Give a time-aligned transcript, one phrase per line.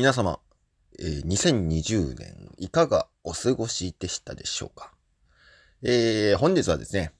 [0.00, 0.40] 皆様、
[0.98, 4.94] えー2020年いかがお過ごしでしたでしょうか？
[5.82, 7.12] えー本日はですね、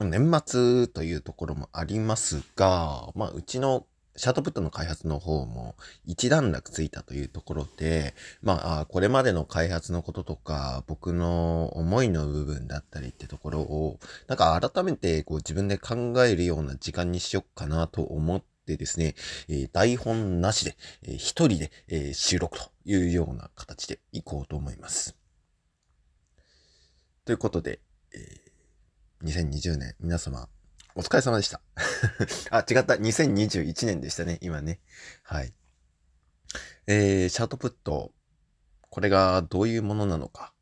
[0.00, 3.86] 年末というところもありますが、まあ、うちの
[4.16, 19.14] シャートプットの開発の方も一段落ついたというところで、まあ、これまでの開発のこととか、僕の思いの部分だったりってところを、なんか改めてこう自分で考えるような時間にしよっかなと思ってですね、
[19.48, 25.16] え台本なしで、えー一人で、え収録というような形でいこうと思います。
[27.24, 27.80] ということで、
[28.12, 28.40] え
[29.22, 30.48] 2020年皆様
[30.96, 31.60] お疲れ様でした。
[32.50, 32.94] あ、違った。
[32.94, 34.38] 2021年でしたね。
[34.42, 34.78] 今ね。
[35.24, 35.52] はい。
[36.86, 38.12] えー、シャートプット、
[38.90, 40.53] これがどういうものなのか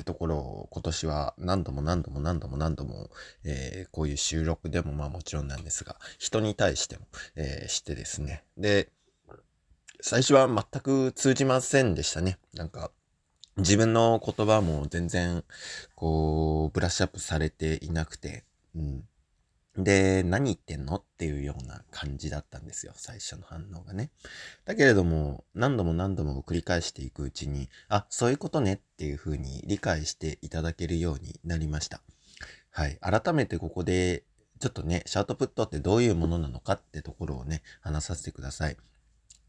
[0.00, 3.10] ってところを今年は何度も何度も何度も何度も、
[3.44, 8.44] えーこういう収録でもまあもちろんなんですが、人に対しても、えーしてですね。
[8.56, 8.88] で、
[10.00, 12.38] 最初は全く通じませんでしたね。
[12.54, 12.90] なんか、
[13.56, 15.44] 自分の言葉も全然、
[15.94, 19.04] こう、ブラッシュアップされていなくて、うん。
[19.76, 20.96] で、何言ってんの？
[20.96, 22.92] っていうような感じだったんですよ。
[22.96, 24.10] 最初の反応がね。
[24.64, 32.02] だけれども、何度も何度も繰り返していくうちに、あ、そういうことねっていうふうに理解していただけるようになりました。
[32.70, 32.98] はい。
[33.00, 34.24] 改めてここで、
[34.58, 38.76] ちょっとね、シャートプットってどういうものなのかってところをね、話させてください。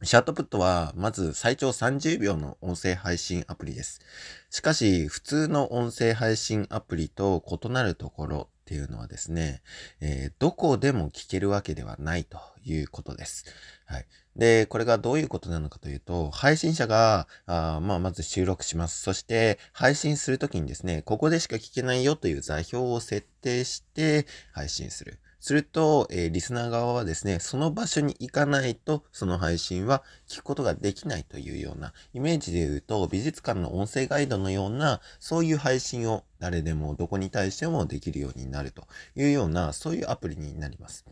[0.04, 4.02] シャートプットは、まず最長30秒の音声配信アプリです。
[4.50, 9.62] しかし、普通の音声配信アプリと異なるところっていうのはですね、
[10.00, 13.46] えーどこでも聞けるわけではないということです。
[13.86, 14.08] はい。
[14.36, 19.04] で、これがどういうことなのかというと、配信者が、あまあ、まず収録します。
[19.04, 25.20] そして、配信するときにですね、ここでしか聞けないよという座標を設定して配信する。
[25.42, 41.06] すると、えーリスナー側はですね、その場所に行かないと、その配信は聞くことができないというような、イメージで言うと、美術館の音声ガイドのような、そういう配信を誰でもどこに対してもできるようになるというような、そういうアプリになります。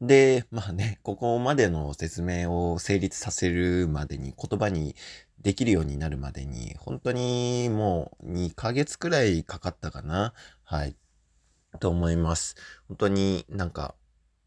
[0.00, 4.96] で、まあね、ここまでの説明を成立させるまでに、言葉に
[5.42, 10.32] できるようになるまでに、本当にもう2ヶ月くらいかかったかな。
[10.64, 10.96] はい。
[11.78, 12.56] と思います。
[12.88, 13.94] 本当になんか、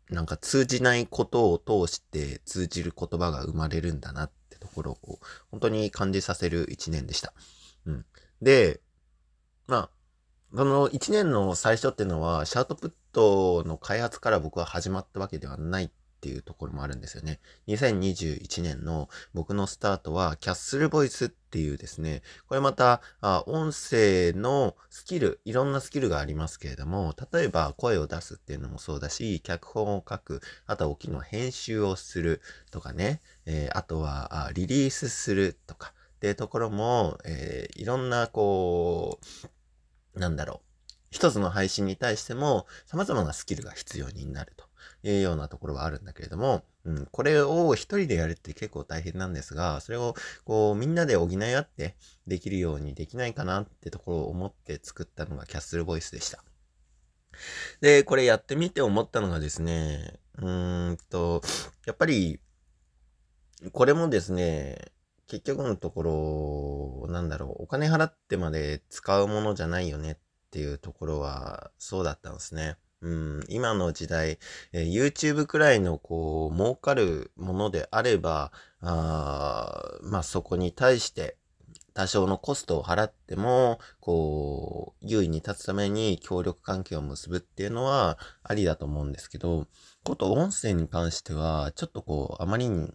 [0.10, 5.20] なんか通じないことを通して通じる言葉が生まれるんだなってところを
[5.50, 7.34] 本当に感じさせる一年でした。
[7.86, 8.06] うん。
[8.42, 8.82] で、
[9.68, 9.90] まあ、
[10.56, 15.92] その一年の最初っていうのは、シャートプットの開発から僕は始まったわけではない
[16.26, 17.40] っていうところもあるんですよね。
[17.68, 39.20] 2021年の僕のスタートは、キャッスルボイスっていうですね、これまた、あ音声のスキル、いろんなスキルがありますけれども、例えば声を出すっていうのもそうだし、脚本を書く、あとは大きの編集をするとかね、えーあとはあリリースするとかっていうところも、えーいろんなこ
[40.16, 40.66] う、なんだろう。
[41.12, 44.66] 一つの配信に対しても様々なスキルが必要になると
[45.12, 51.96] いうようなところはあるんだけれども、うん、これを一人でやるって結構大変なんですが、それをこうみんなで補い合って
[52.28, 56.44] できるようにできないかなってところを思って作ったのがキャッスルボイスでした。
[57.82, 61.42] で、これやってみて思ったのがですね、うーんと、
[61.86, 62.40] やっぱり、
[63.72, 64.92] これもですね、
[65.28, 70.18] 結局のところ、なんだろう、お金払ってまで使うものじゃないよねっ
[70.52, 72.78] ていうところは、そうだったんですね。
[73.06, 74.40] うん、今の時代、
[74.74, 78.52] えー YouTube くらいのこう、儲かるものであれば、
[78.82, 81.38] あまあそこに対して、
[81.94, 89.68] 多少のコストを払っても、こう、優位に立つために協力関係を結ぶっていうのはありだと思うんですけど、
[90.04, 92.92] こと音声に関しては、ちょっとこう、あまりに、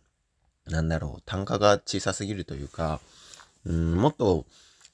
[0.67, 3.01] なんだろう、単価が小さすぎるというか、
[3.65, 4.45] うん、もっと、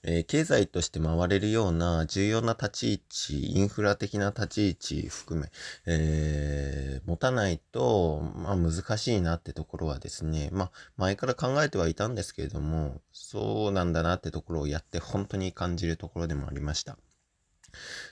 [0.02, 5.50] えー経済として回れるような重要な立ち位置、インフラ的な立ち位置含め、
[5.86, 16.96] えー持たないと、まあ難しいなってところはですね、まあ前から考えてはいたんですけれども、そうなんだなってところをやって本当に感じるところでもありました。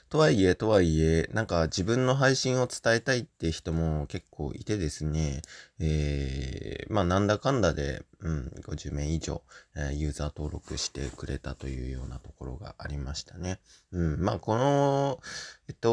[0.09, 5.41] とはいえ、とはいえ、なんか自分の配信を伝えたいって人も結構いてですね、
[5.79, 9.41] えー、まあなんだかんだで、うん、50名以上、
[9.75, 13.59] えーユーザー登録してくれたというようなところがありましたね。
[13.91, 15.19] うん、まあこの、
[15.67, 15.89] えっと、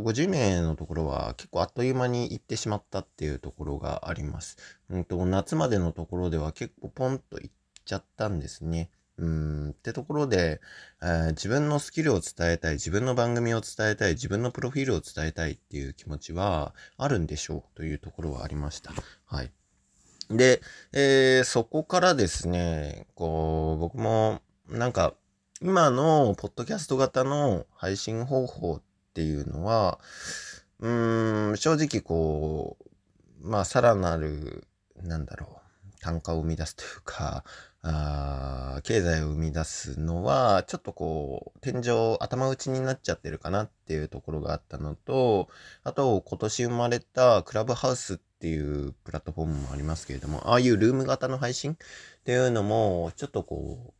[0.00, 4.56] 50名のところは結構あっという間に行ってしまったっていうところがあります。
[4.88, 7.54] うんと、夏までのところでは結構ポンと行っ
[7.84, 8.90] ちゃったんですね。
[9.22, 10.60] うん、ってところで、
[11.00, 18.92] えー自分のスキルを伝えたい、自分の番組を伝えたい、自分のプロフィールを伝えたいっていう気持ちはあるんでしょうというところはありました。
[19.26, 19.52] はい。
[20.28, 20.60] で、
[20.92, 25.14] えー、そこからですね、こう、僕も、なんか、
[25.60, 28.82] 今のポッドキャスト型の配信方法っ
[29.14, 30.00] ていうのは、
[30.80, 32.76] うーん、正直こ
[33.40, 34.66] う、まあ、さらなる、
[34.96, 35.60] なんだろ
[35.96, 37.44] う、単価を生み出すというか、
[37.84, 45.48] あ経済を生み出すのは、ちょっとこう、天井、頭打ちになっちゃってるかなっていうところがあったのと、
[45.82, 51.76] あと、今年生まれたクラブハウスっていうプラットフォームもありますけれども、ああいうルーム型の配信っ
[52.24, 53.94] ていうのも、ちょっとこ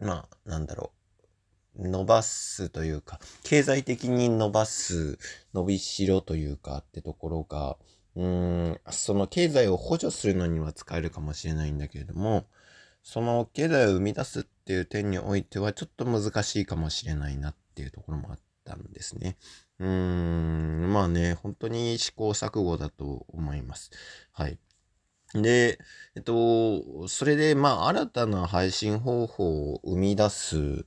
[0.00, 1.88] う、まあ、なんだろう。
[1.88, 5.18] 伸ばすというか、経済的に伸ばす、
[5.54, 7.76] 伸びしろというかってところが、
[8.14, 12.46] うん、その経済を補助するのには使えるかもしれないんだけれども、
[13.04, 19.36] その経済を生み出すっていう点においてはちょっと難しいかもしれないなっていうところもあったんですね。
[19.78, 23.90] うーん、まあね、本当に試行錯誤だと思います。
[24.32, 24.58] はい。
[25.34, 25.78] で、
[26.16, 30.86] えっと、それで、まあ、新たな配信方法を生み出す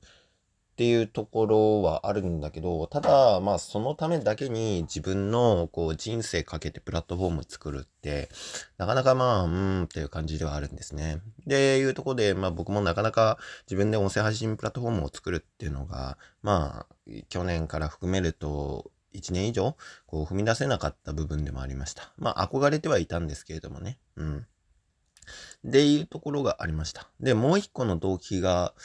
[0.77, 8.29] っていうところはあるんだけど、ただ、まあ、そのためだけに自分の、こう、人生かけてプラットフォーム作るって、
[8.77, 11.19] なかなかまあ、うーんっていう感じではあるんですね。
[11.47, 16.95] で、いうとこで、まあ僕もなかなか自分で音声配信プラットフォームを作るっていうのが、まあ、
[17.29, 19.75] 去年から含めると、1年以上、
[20.05, 22.13] こう、踏み出せなかった部分でもありました。
[22.17, 23.97] まあ、憧れてはいたんですけれどもね。
[24.15, 24.45] うん。
[25.67, 27.09] っていうところがありました。
[27.19, 28.75] で、もう一個の動機が、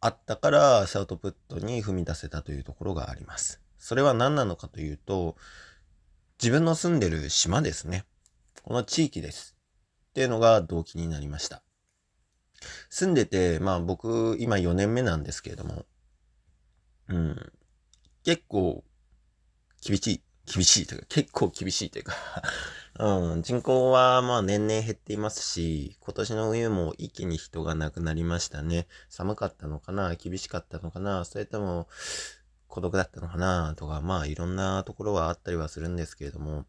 [0.00, 3.60] あったからシャウトプットに踏み出せたというところがあります。
[3.78, 5.36] それは何なのかというと、
[6.42, 8.04] 自分の住んでる島ですね。
[8.62, 9.56] この地域です。
[10.10, 11.62] っていうのが動機になりました。
[12.90, 15.86] 住んでて、まあ僕、今4年目なんですけれども、
[17.08, 17.52] うん、
[18.24, 18.84] 結構
[19.82, 20.22] 厳しい。
[20.46, 22.14] 厳しいというか、結構厳しいというか
[22.98, 28.86] うん、人口はまあ年々減っていますし、今年の冬も一気に人が亡くなりましたね。
[29.10, 31.88] 寒かったのかな厳しかったのかなそれとも
[32.68, 36.64] 孤独だったのかなとか、まあいろんなところはあったりはするんですけれども、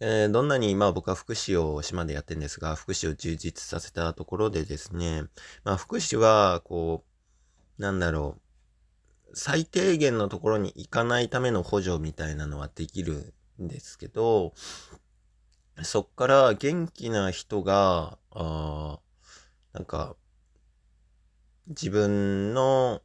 [0.00, 5.22] えー、どんなに、まあ僕は福祉を島でやってんですが、福祉を充実させたところでですね、
[5.64, 7.04] まあ福祉は、こ
[7.78, 8.36] う、なんだろ
[9.30, 14.52] う、最低限のところに行かないための補助みたいなのはできるんですけど、
[15.82, 18.98] そっから元気な人が、あ
[19.72, 20.16] なんか、
[21.68, 23.00] 自分の、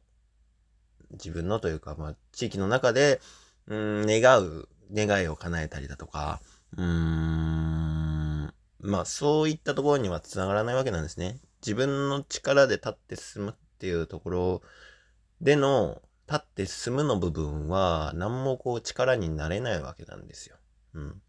[1.12, 3.20] 自分のというか、まあ、地域の中で、
[3.66, 6.40] うん、願う、願いを叶えたりだとか、
[6.76, 11.40] うーん、まあ、そういったところには繋がらないわけなんですね。
[11.62, 14.62] 自分の力で立って進むっていうところ
[15.40, 20.56] での、立って進むの部分は、何もこう力になれないわけなんですよ。
[20.94, 21.22] うん。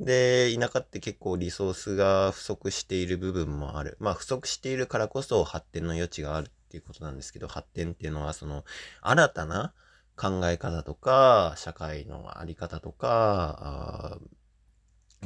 [0.00, 3.96] で、田舎って結構リソースが不足している部分もある。
[4.00, 8.64] まあ不足しているからこそ発展の余地があるっていうことなんですけど、発展っていうのはその
[9.02, 9.72] 新たな
[10.16, 14.18] 考え方とか、社会のあり方とか、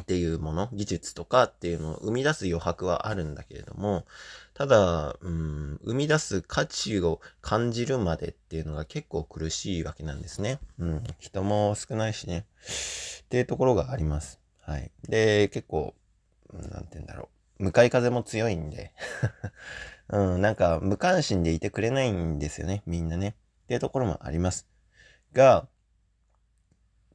[0.01, 4.05] っていうもの、技術とかっていうのを生み出す余白はあるんだけれども、
[4.55, 10.59] ただ、うん、生み出す価値を感じるまでっていうのが結構苦しいわけなんですね。
[10.79, 12.47] うん、人も少ないしね。
[13.25, 14.41] っていうところがあります。
[14.61, 14.91] はい。
[15.09, 15.95] で、結構、
[16.53, 17.65] なんて言うんだろう。
[17.65, 18.93] 向かい風も強いんで
[20.11, 23.37] うん、なんか無関心でいてくれないんですよね、みんなね。
[23.65, 24.67] っていうところもあります。
[25.33, 25.67] が、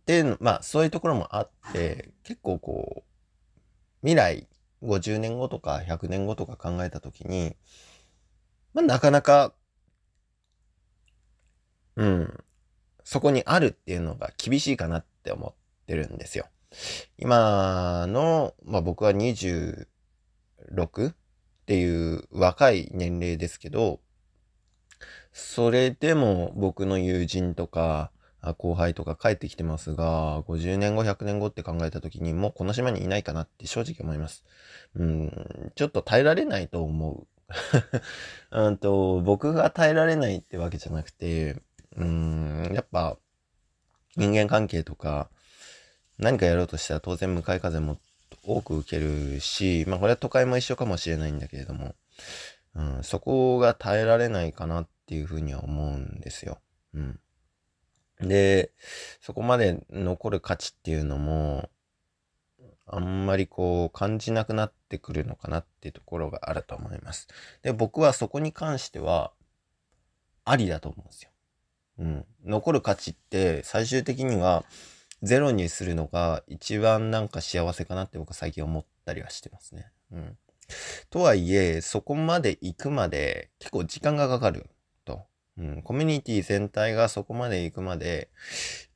[0.10, 4.48] で、まあ、そういうところもあって、結構こう、未来、
[4.82, 7.56] 50年後とか100年後とか考えたときに、
[8.74, 9.54] まあ、なかなか、
[11.96, 12.44] うん、
[13.04, 16.48] そこにあるっていうのが厳しいかなって思ってるんですよ。
[17.20, 19.86] 今の、まあ僕は26
[21.12, 21.16] っ
[21.68, 24.00] ていう若い年齢ですけど、
[25.34, 28.12] それでも僕の友人とか、
[28.58, 34.44] 後輩とか帰ってきてますが、50年後、100年後って考えた時に、もうこの島にいないかなって正直思います。
[34.96, 37.28] うん、ちょっと耐えられないと思う。
[38.52, 41.62] うんと、僕が耐えられないってわけじゃなくて、
[41.98, 43.18] うん、やっぱ、
[44.16, 45.30] 人間関係とか、
[46.18, 47.98] 何かやろうとしたら当然向かい風も
[48.46, 51.96] 多く受けるし、まあこれは都会も一緒かもしれないんだけれども、
[52.76, 56.60] うん、そこが耐えられないかなっていうふうには思うんですよ。
[56.94, 57.20] うん。
[58.20, 58.72] で、
[59.22, 61.70] そこまで残る価値っていうのも、
[62.86, 67.28] あんまりこう感じなくなってくるのかなっていうところがあると思います。
[67.62, 69.32] で、僕はそこに関しては、
[70.46, 71.30] ありだと思うんですよ。
[72.00, 72.26] うん。
[72.46, 74.64] 残る価値って最終的には
[75.22, 79.92] ゼロにするのが一番なんか幸せかなって僕は最近思ったりはしてますね。
[80.12, 80.38] うん。
[81.10, 84.70] とはいえ、そこまで行くまで結構時間がかかる。
[85.60, 85.82] うん。
[85.84, 88.30] コミュニティ全体がそこまで行くまで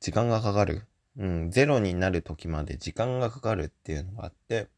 [0.00, 0.82] 時間がかかる。
[1.18, 1.50] うん。
[1.50, 4.68] ゼロになる時まで時間がかかるっていうのがあって、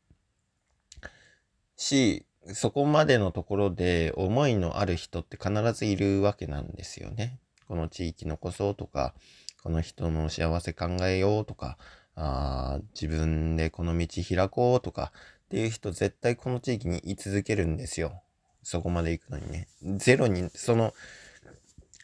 [1.76, 7.38] し、そこまでのところで思いのある人って必ずいるわけなんですよね。
[7.68, 9.14] この地域残そうとか、
[9.62, 11.76] この人の幸せ考えようとか、
[12.14, 15.12] あ自分でこの道開こうとか
[15.46, 18.22] っていう人絶対この地域に居続けるんですよ。
[18.62, 19.68] そこまで行くのにね。
[19.96, 20.92] ゼロに、その、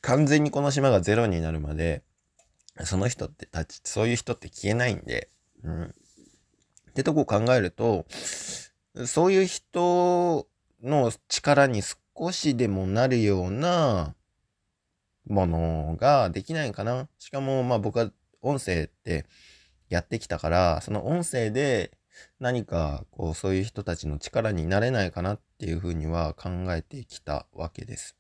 [0.03, 2.03] 完全にこの島がゼロになるまで、
[2.85, 5.31] その人ってたち、そういう人って消えないんで、
[5.63, 5.85] うん。
[5.85, 5.89] っ
[6.95, 8.05] てとこを考えると、
[9.07, 10.47] そういう人
[10.83, 14.15] の力に少しでもなるような
[15.27, 17.09] ものができないかな。
[17.19, 18.11] しかも、まあ僕は
[18.43, 19.25] 音声って
[19.89, 21.93] やってきたから、その音声で
[22.41, 28.17] 何かこうそういう人たちの力になれないかなっていうふうには考えてきたわけです。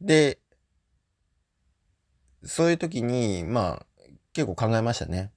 [0.00, 0.38] で、
[2.42, 3.86] そういう時に、まあ
[4.32, 5.32] 結構考えましたね。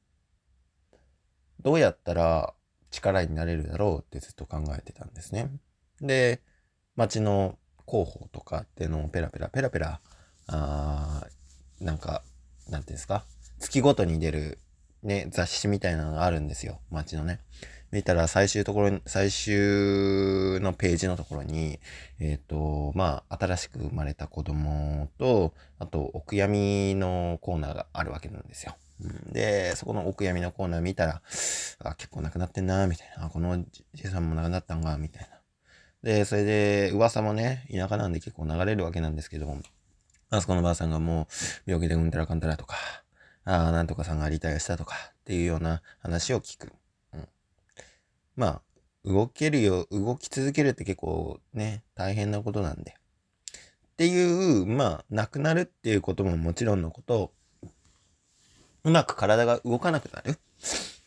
[1.62, 2.54] どうやったら
[2.92, 5.50] 力になれるだろうってずっと考えてたんですね。
[6.02, 6.42] で、
[6.96, 10.00] 街の広報とかっていうのをペラペラペラペラ、
[10.48, 11.26] あ
[11.80, 12.24] なんか、
[12.70, 13.26] なんていうんですか、
[13.60, 14.60] 月ごとに出る
[15.02, 16.80] ね、雑誌みたいなのがあるんですよ。
[16.92, 17.40] 街のね。
[17.94, 19.54] 見たら最終ところに、最終
[20.60, 21.80] のページのところに、
[22.20, 28.76] えっ、ー、と、まあ、新しく生まれた子供と、あと、お悔やみのコーナーがあるわけなんですよ。
[29.32, 31.22] で、そこのお悔やみのコーナー見たら、
[31.84, 33.26] あ、結構亡くなってんな、みたいな。
[33.28, 35.38] あ、このじいさんも亡くなったんが、みたいな。
[36.02, 39.62] で、それで、噂もね、田舎なんで結構流れるわけなんですけども、
[40.32, 41.28] あそこのばあさんがも
[41.68, 42.76] う、病気でうんたらかんたらとか、
[43.46, 46.74] ああ、なんとかさんがリタイアしたとか、っていうような話を聞く。
[48.36, 48.62] まあ、
[49.06, 52.96] 動けるよ、動き続けるって結構ね、大変なことなんで。
[53.94, 57.32] っていう、まあ、亡くなるっていうことももちろんのこと、
[58.84, 60.40] うまく体が動かなくなる。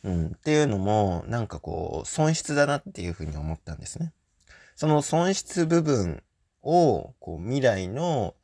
[0.04, 0.26] うん。
[0.28, 4.12] っていうのも、なんかこう、損失だなっていうふうに思ったんですね。
[4.76, 6.22] その損失部分
[6.62, 8.34] を、こう、未来の、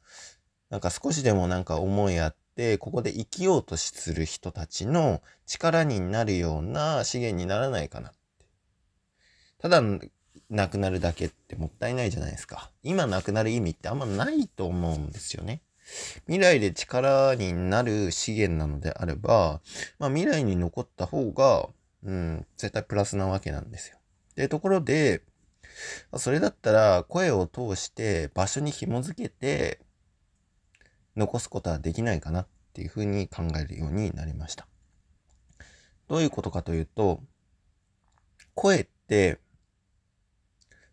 [0.70, 8.12] なんか少しでもなんか思いあって、ここで生きようとする人たちの力になるような資源にならないかな。
[9.62, 9.82] ただ、
[10.50, 12.70] なくなるだけってもったいないじゃないですか。
[12.82, 15.62] 今なくなる意味ってあんまないと思うんですよね。
[16.26, 19.60] 未来で力になる資源なのであれば、
[19.98, 21.68] まあ、未来に残った方が、
[22.04, 23.98] うん、絶対プラスなわけなんですよ。
[24.32, 25.22] ってところで、
[26.16, 29.80] それだったら声を通して場所に紐づけて
[31.16, 34.66] 残すことはできないかなっていうふうに考えるようになりました。
[36.08, 37.20] どういうことかというと、
[38.54, 39.38] 声って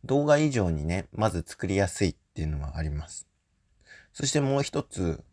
[0.06, 3.28] 動画以上にね、まず作りやすいっていうのはあります。
[4.14, 5.24] そしてもう一つ、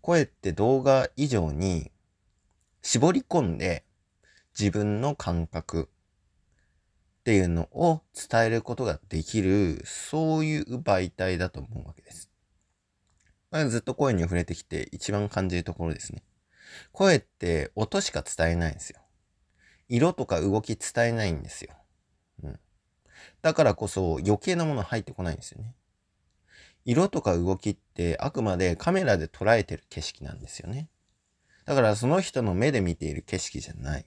[0.00, 1.90] 声って動画以上に
[2.82, 3.84] 絞り込んで
[4.58, 5.88] 自分の感覚
[7.20, 12.30] っていうのを伝えることができる、そういう媒体だと思うわけです。
[13.68, 16.22] ずっと声に触れてきて一番感じるところですね。
[16.92, 19.00] 声って音しか伝えないんですよ。
[19.88, 21.74] 色とか動き伝えないんですよ。
[23.42, 25.74] だからこそ余計なもの入ってこないんですよね。
[26.84, 30.88] 色とか動きってあくまでカメラで捉えてる景色なんですよね。
[31.66, 34.06] だからその人の目で見ている景色じゃない。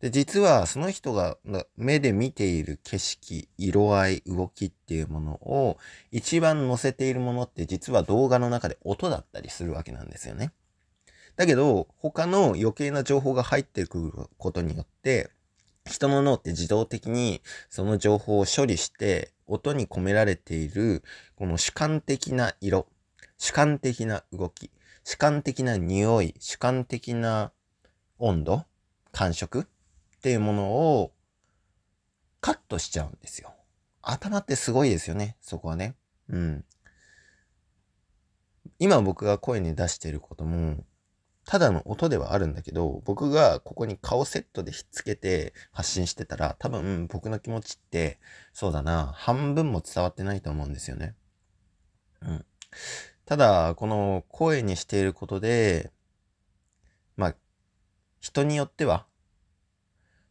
[0.00, 1.38] で、実はその人が
[1.76, 5.78] 目で見ている景色、色合い、動きっていうものを
[6.10, 10.52] 一番載せているものって実は動画の中で音だったりするわけなんですよね。
[11.36, 15.30] だけど、他の余計な情報が入ってくることによって、
[15.86, 21.02] 人の脳って自動的にその情報を処理して音に込められている
[21.36, 22.86] この主観的な色、
[23.38, 24.70] 主観的な動き、
[25.04, 27.52] 主観的な匂い、主観的な
[28.18, 28.64] 温度、
[29.12, 29.64] 感触っ
[30.22, 31.12] ていうものを
[32.40, 33.52] カットしちゃうんですよ。
[34.00, 35.94] 頭ってすごいですよね、そこはね。
[36.28, 36.64] うん。
[38.78, 40.84] 今僕が声に出していることも、
[41.46, 48.18] ただの音ではあるんだけど、僕がここに顔セットでひっつけて発信してたら、多分僕の気持ちって、
[48.52, 51.14] そうだな、半分も伝わってないと思うんですよね。
[52.22, 52.46] うん。
[53.26, 55.92] ただ、この声にしていることで、
[57.16, 57.34] まあ、
[58.20, 59.06] 人によっては、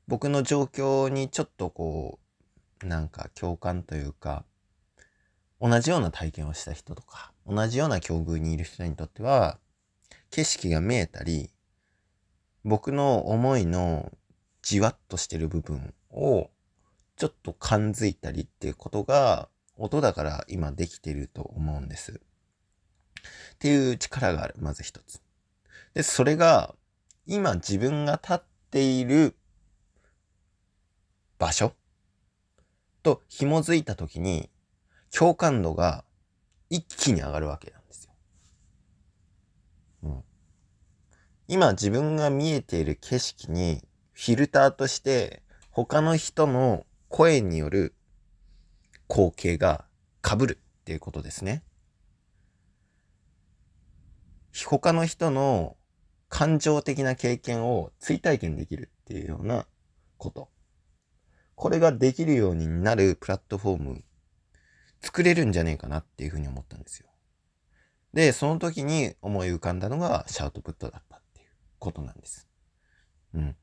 [0.07, 2.19] 僕の状況にちょっとこ
[2.83, 4.45] う、なんか共感というか、
[5.61, 9.59] 同じような体験をした人とか、同じような境遇にいる人にとっては、
[10.33, 11.51] 景色が見えたり、
[12.63, 14.11] 僕の思いの
[14.63, 16.49] じわっとしてる部分を
[17.17, 19.47] ちょっと感づいたりっていうことが
[19.77, 22.13] 音だから今できてると思うんです。
[22.13, 25.21] っていう力がある、まず一つ。
[25.93, 26.73] で、それが
[27.27, 29.35] 今自分が立っている
[31.37, 31.75] 場所
[33.03, 34.49] と紐づいた時に
[35.15, 36.03] 共感度が
[36.71, 37.83] 一気に上がるわけよ。
[40.03, 40.23] うん。
[41.47, 43.81] 今自分が見えている景色に
[44.13, 47.93] フィルターとして他の人の声による
[49.09, 49.85] 光景が
[50.27, 51.63] 被るっていうことですね。
[54.65, 55.77] 他の人の
[56.29, 59.67] 感情的な経験を追体験できるっていうような
[60.17, 60.49] こと。
[61.55, 64.03] これができるようになるプラットフォーム
[65.01, 67.09] 作れるんじゃねえかなっていうふうに思ったんですよ。
[68.13, 71.12] で、その時に思い浮かんだのがシャウトプットだった
[71.83, 72.47] ことなんです。
[73.33, 73.55] うん。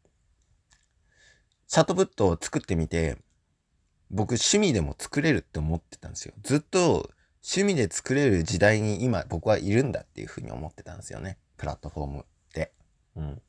[1.67, 3.17] シャウトプットを作ってみて、
[4.11, 6.35] 僕趣味でも作れるって思ってたんですよ。
[6.43, 7.11] ずっと
[7.43, 11.39] 趣味で作れる時代に今僕はいるんだっていうふうに思ってたんですよね。
[11.57, 12.73] プラットフォームって。
[13.17, 13.43] うん。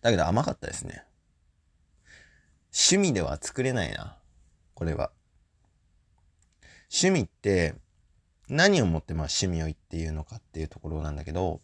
[0.00, 1.04] だけど甘かったですね。
[2.72, 4.16] 趣味では作れないな。
[4.74, 5.10] これは。
[6.90, 7.74] 趣味って
[8.48, 11.60] 何をもってまあ趣味を言っていうのかっていうところなんだけど、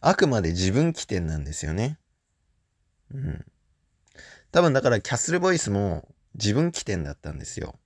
[0.00, 1.98] あくまで自分起点なんですよね。
[3.12, 3.44] うん。
[4.52, 7.78] 多分だからキャッスルボイスも自分起点だったんですよ。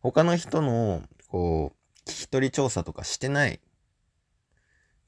[0.00, 3.60] 他の人の、こう、聞き取り調査とかしてない。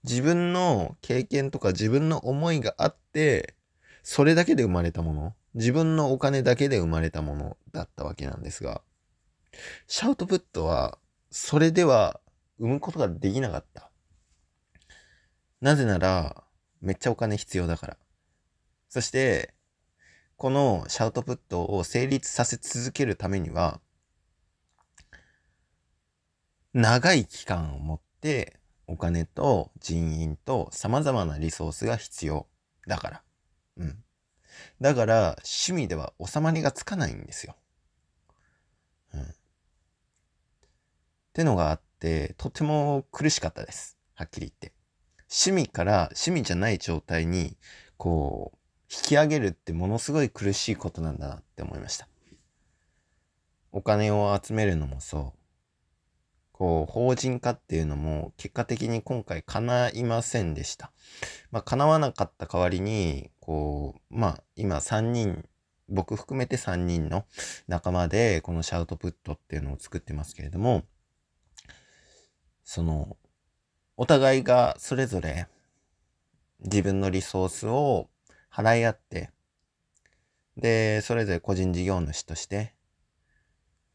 [0.04, 3.54] 自分の経験とか自分の思いがあって、
[4.02, 5.34] それだけで生まれたもの。
[5.54, 8.82] 自分のお金だけで生まれたものだったわけなんですが、
[9.86, 10.98] シャウトプットは、
[11.30, 12.20] それでは
[12.58, 13.90] 生むことができなかった。
[15.64, 16.44] なぜなら、
[16.82, 17.96] めっちゃお金必要だから。
[18.90, 19.54] そして、
[20.36, 23.80] このシャウトプットを成立させ続けるためには、
[26.74, 32.46] 長い期間を持ってお金と人員と様々なリソースが必要
[32.86, 33.22] だから。
[33.78, 34.04] うん。
[34.82, 37.56] だから趣味では収まりがつかないんですよ。
[39.14, 39.22] うん。
[39.22, 39.26] っ
[41.32, 43.96] てのがあって、とても苦しかったです。
[44.12, 44.73] はっきり言って。
[45.36, 47.56] 趣味から趣味じゃない状態に、
[47.96, 52.08] こう、引き上げるってものすごい苦しいことなんだなって思いました。
[53.72, 55.38] お金を集めるのもそう。
[56.52, 60.92] こう、法人化っていうのも結果的に今回叶いませんでした。
[61.50, 65.48] まあ、叶わなかった代わりに、こう、まあ、今3人、
[65.88, 67.26] 僕含めて3人の
[67.66, 70.84] 仲間でこのシャウトプットっていうのを作ってますけれども、
[72.62, 73.16] その、
[73.96, 75.48] お互いがそれぞれ
[76.60, 78.08] 自分のリソースを
[78.52, 79.30] 払い合って、
[80.56, 82.74] で、それぞれ個人事業主として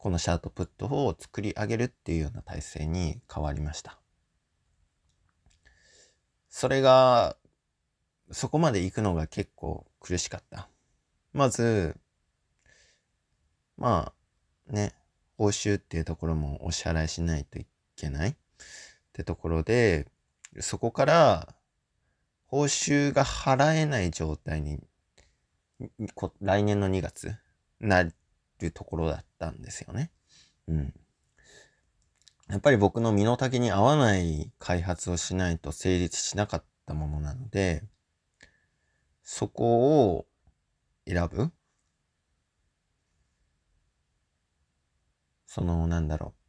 [0.00, 3.98] このシャートプットを作り上げるっていうような体制に変わりました。
[6.48, 7.36] それが、
[8.30, 10.70] そこまで行くのが結構苦しかった。
[11.34, 11.96] まず、
[13.76, 14.14] ま
[14.68, 14.94] あ、ね、
[15.36, 18.36] 報酬っていうところもお支払いしないといけない
[19.10, 20.06] ってところで、
[20.60, 21.54] そこから
[22.46, 24.80] 報酬が払えない状態に、
[26.40, 27.34] 来年の2月
[27.80, 30.10] なるところだったんですよね。
[30.68, 30.94] うん。
[32.48, 37.84] やっぱり僕の身の丈に合わない開発をしないと成立しなかったものなので、
[39.22, 40.26] そこを
[41.06, 41.52] 選ぶ
[45.46, 46.39] その、なんだろう。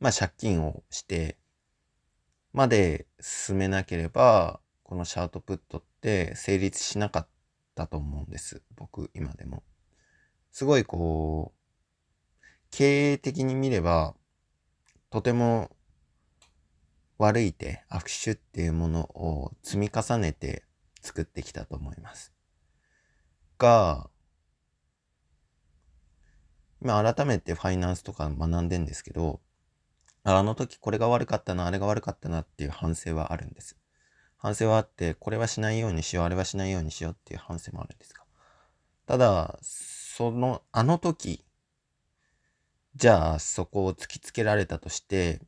[0.00, 1.38] まあ、借金をして、
[2.52, 7.28] まで進めなければ、このシャートプットって成立しなかっ
[7.74, 8.62] たと思うんです。
[8.76, 9.62] 僕、今でも。
[10.52, 14.14] すごいこう、経営的に見れば、
[15.10, 15.70] とても
[17.18, 20.64] 悪い手、悪手っていうものを積み重ねて
[21.00, 22.32] 作ってきたと思います。
[23.58, 24.10] が、
[26.82, 29.40] 今改めてファイナンスとか学んでんですけど、
[30.28, 33.76] あの時これが悪かったな、あれが悪かったなっていう反省はあるんです。
[34.38, 38.24] 反省はあって、これはしないようにしよう、あれはしないようにしようっていう反省もあるんですが。
[39.06, 41.44] ただ、その、あの時、
[42.96, 45.40] じゃあそこを突きつけられたとして、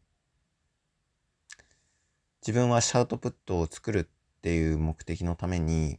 [2.46, 5.98] 自分はシャウトプットを作るっていう目的のために、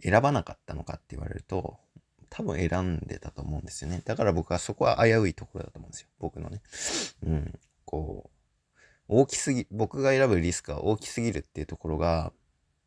[0.00, 1.80] 選ばなかったのかって言われると、
[2.34, 4.00] 多分選んでたと思うんですよね。
[4.06, 6.08] だから僕はそこは危ういところだと思うんですよ。
[6.18, 6.62] 僕のね。
[7.26, 7.58] うん。
[7.84, 8.30] こ
[9.08, 12.32] う、大きすぎ、僕が選ぶリスクは大きすぎるっていうところが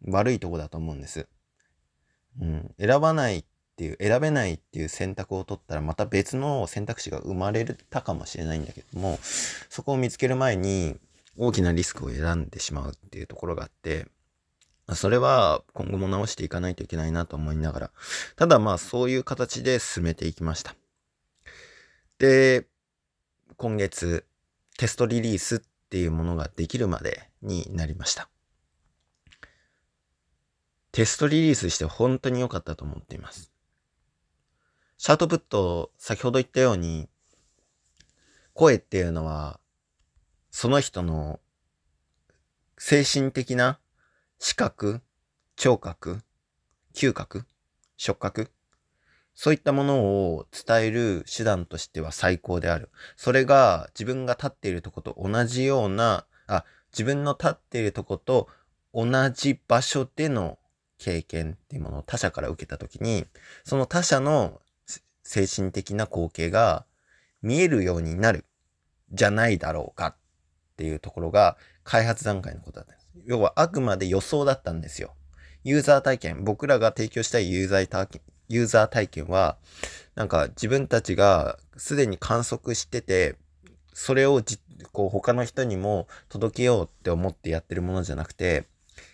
[0.08, 1.28] 悪いとこだと思うんです。
[2.42, 2.74] うん。
[2.80, 9.20] 選ばないっていう、選べないっていう選択を取ったらまた別の選択肢が生まれたかもしれないんだけども、
[9.70, 10.98] そこを見つける前に
[11.38, 14.08] 大きなリスクを選んでしまうっていうところがあって、
[14.94, 17.92] それは今後も直していかないといけないなと思いながら、
[18.36, 20.76] ただまあそういう形で進めていきました。
[22.20, 22.68] で、
[23.58, 24.26] 今月
[24.78, 28.30] テストリリースっていうものができるまでになりました。
[30.92, 33.52] テストリリースして本当に良かったと思っています。
[34.98, 37.10] シャートプット、先ほど言ったように、
[38.54, 39.60] 声っていうのは、
[40.52, 41.42] その人の
[42.78, 43.78] 精神的な
[44.40, 45.02] 視覚、
[45.56, 46.22] 聴覚、
[46.94, 47.46] 嗅覚、
[47.98, 48.52] 触覚、
[49.34, 52.90] そういったものを伝える手段としては最高である。
[53.16, 58.48] それが自分が立っているとこと同じような、あ、自分の立っているとこと
[58.94, 60.58] 同じ場所での
[60.98, 63.26] 経験っていうものを他者から受けたときに、
[63.64, 64.62] その他者の
[65.24, 66.86] 精神的な光景が
[67.42, 68.46] 見えるようになる
[69.12, 70.16] じゃないだろうかっ
[70.78, 72.95] ていうところが開発段階のことだった。
[73.24, 75.14] 要はあくまで予想だったんですよ。
[75.64, 79.58] ユーザー体験、僕らが提供したいユーザー体験、ユーザー体験は、
[80.16, 83.36] なんか自分たちがすでに観測してて、
[83.94, 84.60] それをじ
[84.92, 88.66] こう他の人にも届けようって思ってやってるものじゃなくて、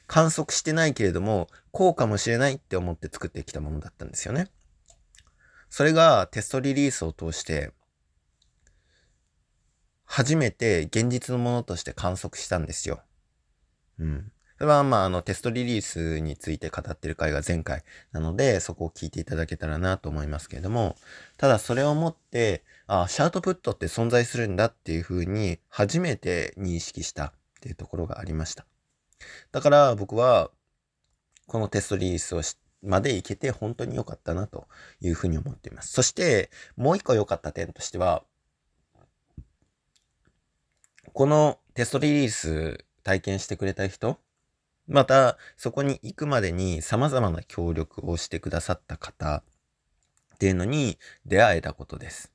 [0.08, 4.48] 観測してないけれども、こうかもしれないって思って作ってきたものだったんですよね。
[5.70, 7.72] それがテストリリースを通して、
[10.04, 13.02] 初めて現実のものとして観測したんですよ。
[14.02, 14.32] うん。
[14.58, 20.98] それはまあ、あの、テストリリースについて語ってる回が前回なので、そこを聞いていただけたらなと思いますけれども、
[21.38, 28.66] ただそれをもって、あ、シャートプットって存在するんだっていうふうに初めて認識したっていうところがありました。
[29.52, 30.52] だから僕は、
[31.48, 32.42] このテストリリースを
[32.84, 34.68] までいけて本当に良かったなと
[35.00, 35.92] いうふうに思っています。
[35.92, 38.24] そして、もう一個良かった点としては、
[41.14, 44.20] このテストリリース体験してくれた人、
[44.88, 49.44] また、そこに行くまでに様々な協力をしてくださった方
[50.36, 52.32] っていうのに出会えたことです。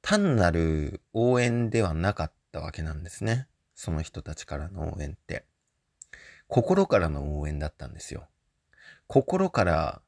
[0.00, 3.48] 単なる応援ではなかったわけなんですね。
[3.74, 5.44] その人たちからの応援って。
[6.46, 8.26] 心からの応援だったんですよ。
[9.06, 10.00] 心から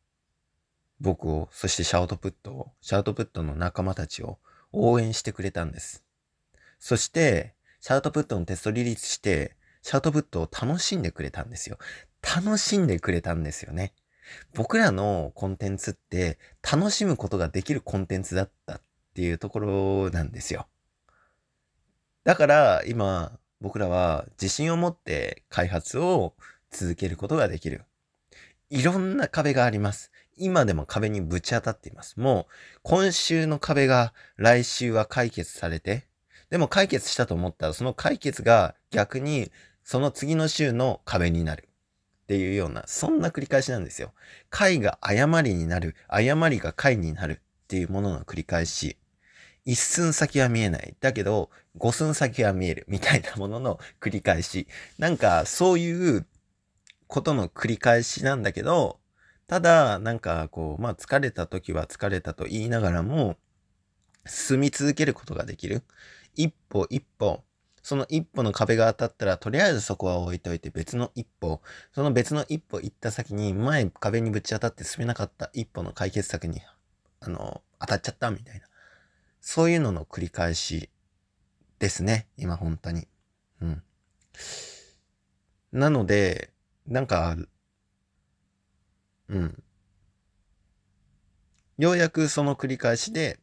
[1.00, 4.38] 僕を、そしてシャウトプットを、シャウトプットの仲間たちを
[4.72, 6.04] 応援してくれたんです。
[6.78, 11.78] そして、シャウトプットのテストリリースして、シャウトプットを楽しんでくれたんですよ。
[12.22, 13.94] 楽しんでくれたんですよね。
[14.54, 18.82] 僕らのコンテンツって楽しむことができるコンテンツだったっ
[19.14, 20.68] ていうところなんですよ。
[22.24, 26.34] だから今僕らは自信を持って開発を
[26.70, 27.84] 続けることができる。
[28.68, 30.12] いろんな壁があります。
[30.36, 32.20] 今でも壁にぶち当たっています。
[32.20, 36.09] もう今週の壁が来週は解決されて、
[36.50, 39.50] でも解決したと思ったらその解決が逆に
[39.84, 41.70] その次の週の壁になる。
[42.24, 44.12] っていうような、そんな繰り返しなんですよ。
[44.50, 48.96] 解が誤りになる、誤りが解になるっていうものの繰り返し。
[49.64, 50.94] 一寸先は見えない。
[51.00, 52.84] だけど、五寸先は見える。
[52.86, 54.68] みたいなものの繰り返し。
[54.96, 56.24] なんか、そういう
[57.08, 59.00] ことの繰り返しなんだけど、
[59.48, 63.38] ただ、なんか、こう、まあ、疲れた時は疲れたと言いながらも、
[64.24, 65.82] 進み続けることができる。
[66.34, 67.44] 一歩一歩、
[67.82, 71.60] その一歩の壁が当たったら、とりあえずそこは置いといて別の一歩、
[71.92, 76.60] その別の一歩行った先に、前壁にぶち当たって進めなかった一歩の解決策に、
[77.20, 78.66] あの、当たっちゃったみたいな。
[79.40, 80.90] そういうのの繰り返し
[81.78, 82.28] ですね。
[82.36, 83.08] 今本当に。
[83.62, 83.82] うん。
[85.72, 86.52] なので、
[86.86, 87.36] なんか、
[89.28, 89.62] うん。
[91.78, 93.40] ようやくその繰り返しで、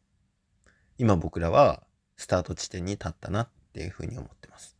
[0.98, 1.82] 今僕らは
[2.18, 4.76] スタート地点に立ったなっていうふうに思ってます。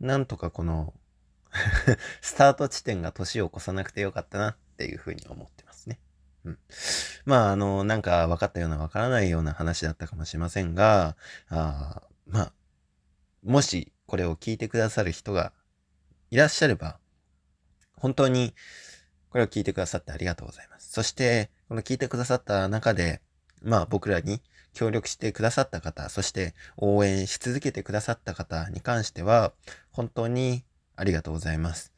[0.00, 0.94] なんとかこの
[2.22, 5.98] スタート地点が年を越さなくてよかったなっていうふうに思ってますね。
[6.44, 6.58] うん。
[7.24, 11.16] まあ、あの、なんか分かったような分からないような話だったかもしれませんが、
[11.48, 12.52] あまあ、
[13.42, 15.52] もしこれを聞いてくださる人が
[16.30, 17.00] いらっしゃれば、
[17.96, 18.54] 本当に
[19.30, 20.92] これを聞いてくださってありがとうございます。
[20.92, 23.20] そして、この聞いてくださった中で、
[23.62, 24.40] まあ僕らに
[24.72, 29.52] 協力してくださった方、そして応援し続けてくださった方に関しては、
[29.90, 30.64] 本当に
[30.96, 31.92] ありがとうございます。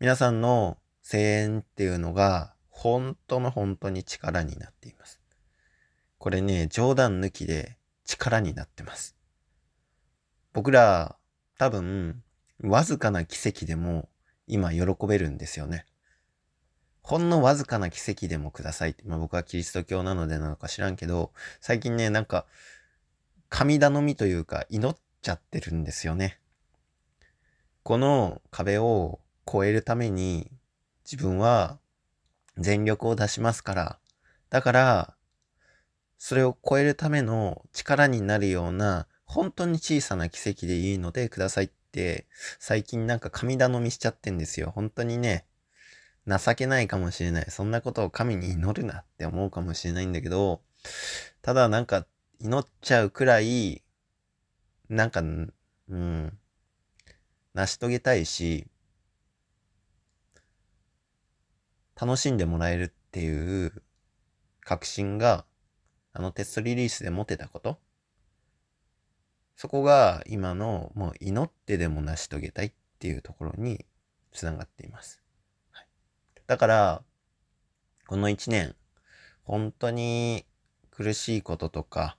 [0.00, 5.20] 皆さんの声援っていうのが、本当の本当に力になっています。
[6.18, 9.16] これね、冗談抜きで力になってます。
[10.52, 11.16] 僕ら、
[11.58, 12.22] 多分、
[12.60, 14.08] わずかな奇跡でも
[14.46, 15.86] 今喜べるんですよね。
[17.04, 19.04] ほんのわずかな奇跡でもくださいって。
[19.04, 22.46] まあ僕はキリスト教なのでなのか知らんけど、最近ね、なんか、
[23.50, 26.40] 神頼みというか祈っちゃってるんですよね。
[27.82, 30.50] この壁を越えるために
[31.04, 31.78] 自分は
[32.56, 33.98] 全力を出しますから、
[34.48, 35.14] だから、
[36.16, 42.26] それを超えるための力になるような、本当に小さな奇跡でいいのでくださいって、
[42.58, 44.72] 最近なんか神頼みしちゃってんですよ。
[44.74, 45.44] 本当にね、
[46.26, 47.46] 情けないかもしれない。
[47.50, 50.62] そんなことを神に祈るなって思うかもしれないんだけど、
[51.42, 52.06] ただなんか
[52.40, 53.82] 祈っちゃうくらい、
[54.88, 56.38] なんか、うん、
[57.54, 58.66] 成し遂げたいし、
[62.00, 63.82] 楽しんでもらえるっていう
[64.60, 65.44] 確信が、
[66.12, 67.78] あのテストリリースで持てたこと
[69.56, 73.84] そこが今のもう祈ってでも成し遂げたいっていうところに
[74.32, 75.23] つながっています。
[76.46, 77.02] だから、
[78.06, 78.76] この一年、
[79.44, 80.44] 本当に
[80.90, 82.18] 苦しいこととか、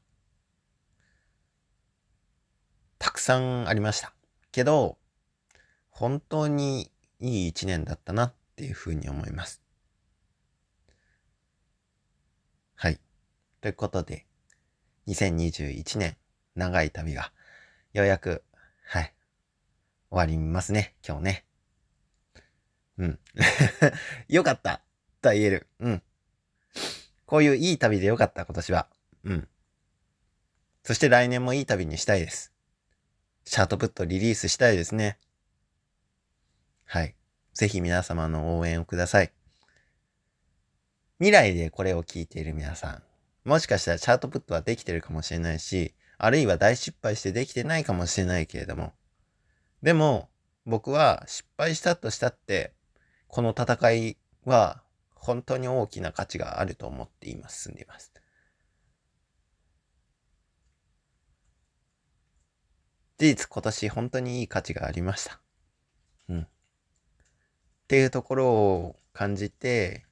[2.98, 4.14] たくさんありました。
[4.52, 4.98] けど、
[5.90, 9.62] 本当にいい一年だったなっていうふうに思います。
[12.76, 13.00] はい。
[13.62, 14.26] ということで、
[15.08, 16.18] 2021年
[16.56, 17.32] 長い旅が
[17.94, 18.44] ようやく、
[18.88, 19.14] はい、
[20.10, 21.45] 終わりますね、今日ね。
[22.98, 23.20] うん。
[24.30, 24.82] よかった
[25.22, 25.68] とは言える。
[25.80, 26.04] うん。
[27.26, 28.88] こういういい旅でよかった、今年は。
[29.24, 29.48] うん。
[30.84, 32.54] そして来年もいい旅にしたいです。
[33.46, 35.18] シャートプットリリースしたいですね。
[36.86, 37.16] はい。
[37.54, 39.32] ぜひ皆様の応援をください。
[41.20, 43.04] 未来でこれを聞いている皆さん、
[43.50, 48.94] もしかしたらチャートプットはできてるかもしれないし、あるいは大失敗してできてないかもしれないけれども、
[49.82, 50.30] でも
[50.66, 52.75] 僕は失敗したとしたって、
[53.36, 54.82] この戦いは
[55.14, 58.14] 本当に大きな価値があると思って今進んでいます。
[63.18, 65.42] 事実今年本当にいい価値がありました。
[66.30, 66.42] うん。
[66.44, 66.48] っ
[67.90, 70.06] ていうところを感じて、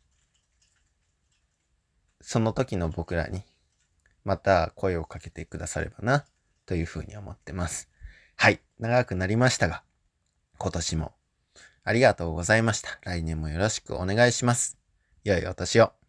[2.20, 3.44] その時の僕らに、
[4.26, 6.26] また声をかけてくださればな、
[6.66, 7.90] というふうに思ってます。
[8.36, 8.60] はい。
[8.80, 9.82] 長くなりましたが、
[10.58, 11.14] 今年も
[11.84, 13.00] ありがとうございました。
[13.04, 14.78] 来年もよろしくお願いします。
[15.24, 16.03] 良いお年を。